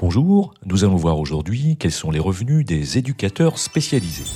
[0.00, 4.30] Bonjour, nous allons voir aujourd'hui quels sont les revenus des éducateurs spécialisés.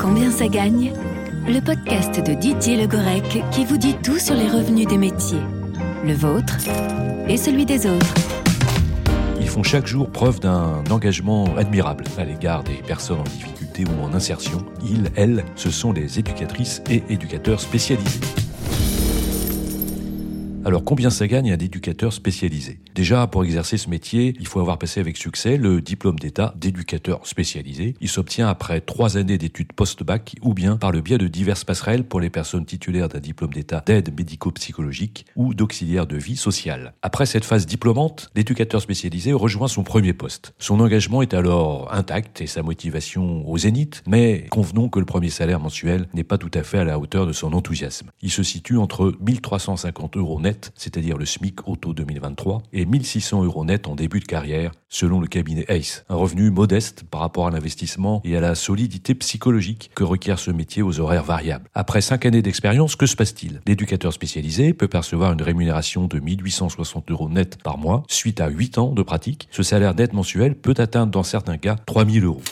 [0.00, 0.92] Combien ça gagne
[1.46, 5.38] Le podcast de Didier Legorec qui vous dit tout sur les revenus des métiers,
[6.04, 6.56] le vôtre
[7.28, 8.14] et celui des autres.
[9.40, 14.02] Ils font chaque jour preuve d'un engagement admirable à l'égard des personnes en difficulté ou
[14.02, 14.66] en insertion.
[14.82, 18.18] Ils, elles, ce sont les éducatrices et éducateurs spécialisés.
[20.68, 22.78] Alors combien ça gagne un éducateur spécialisé?
[22.94, 27.26] Déjà, pour exercer ce métier, il faut avoir passé avec succès le diplôme d'État d'éducateur
[27.26, 27.94] spécialisé.
[28.02, 32.04] Il s'obtient après trois années d'études post-bac ou bien par le biais de diverses passerelles
[32.04, 36.92] pour les personnes titulaires d'un diplôme d'État d'aide médico-psychologique ou d'auxiliaire de vie sociale.
[37.00, 40.52] Après cette phase diplômante, l'éducateur spécialisé rejoint son premier poste.
[40.58, 45.30] Son engagement est alors intact et sa motivation au zénith, mais convenons que le premier
[45.30, 48.10] salaire mensuel n'est pas tout à fait à la hauteur de son enthousiasme.
[48.20, 53.64] Il se situe entre 1350 euros net c'est-à-dire le SMIC auto 2023, et 1600 euros
[53.64, 56.04] net en début de carrière, selon le cabinet ACE.
[56.08, 60.50] Un revenu modeste par rapport à l'investissement et à la solidité psychologique que requiert ce
[60.50, 61.68] métier aux horaires variables.
[61.74, 63.60] Après cinq années d'expérience, que se passe-t-il?
[63.66, 68.78] L'éducateur spécialisé peut percevoir une rémunération de 1860 euros net par mois suite à 8
[68.78, 69.48] ans de pratique.
[69.50, 72.42] Ce salaire net mensuel peut atteindre dans certains cas 3000 euros.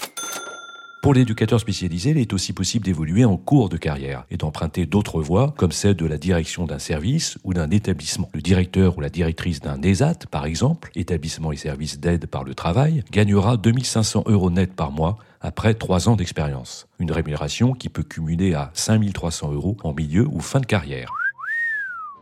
[1.07, 5.23] Pour l'éducateur spécialisé, il est aussi possible d'évoluer en cours de carrière et d'emprunter d'autres
[5.23, 8.29] voies, comme celle de la direction d'un service ou d'un établissement.
[8.35, 12.57] Le directeur ou la directrice d'un ESAT, par exemple, établissement et service d'aide par le
[12.57, 16.89] travail, gagnera 2500 euros net par mois après trois ans d'expérience.
[16.99, 21.13] Une rémunération qui peut cumuler à 5300 euros en milieu ou fin de carrière.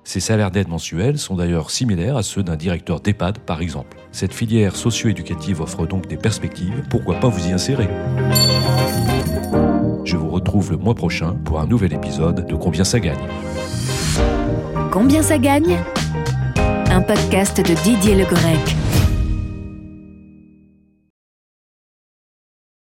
[0.06, 3.96] Ces salaires d'aide mensuels sont d'ailleurs similaires à ceux d'un directeur d'EHPAD, par exemple.
[4.12, 7.88] Cette filière socio-éducative offre donc des perspectives, pourquoi pas vous y insérer?
[10.62, 13.19] Le mois prochain pour un nouvel épisode de Combien ça gagne.
[14.92, 15.78] Combien ça gagne?
[16.91, 18.83] Un podcast de Didier Legorec.